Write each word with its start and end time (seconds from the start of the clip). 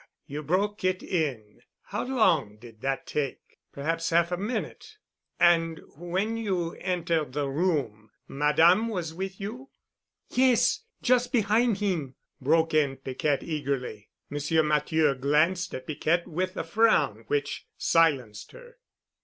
You 0.25 0.41
broke 0.41 0.83
it 0.83 1.03
in? 1.03 1.61
How 1.83 2.03
long 2.03 2.57
did 2.57 2.81
that 2.81 3.05
take?" 3.05 3.59
"Perhaps 3.71 4.09
half 4.09 4.31
a 4.31 4.35
minute." 4.37 4.97
"And 5.39 5.79
when 5.95 6.37
you 6.37 6.73
entered 6.77 7.33
the 7.33 7.47
room, 7.47 8.09
Madame 8.27 8.87
was 8.87 9.13
with 9.13 9.39
you?" 9.39 9.69
"Yes—just 10.31 11.31
behin' 11.31 11.75
heem," 11.75 12.15
broke 12.41 12.73
in 12.73 12.97
Piquette 12.97 13.43
eagerly. 13.43 14.09
M. 14.31 14.67
Matthieu 14.67 15.13
glanced 15.13 15.75
at 15.75 15.85
Piquette 15.85 16.27
with 16.27 16.57
a 16.57 16.63
frown 16.63 17.25
which 17.27 17.67
silenced 17.77 18.53
her. 18.53 18.77